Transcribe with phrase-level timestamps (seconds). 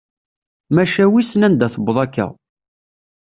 [0.75, 2.27] Maca wissen anda tewweḍ akka.